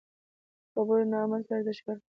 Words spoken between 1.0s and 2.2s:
نه عمل ته ارزښت ورکړه.